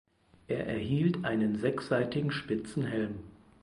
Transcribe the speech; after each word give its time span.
Er 0.47 0.65
erhielt 0.65 1.25
einen 1.25 1.59
sechsseitigen 1.59 2.31
spitzen 2.31 2.85
Helm. 2.85 3.19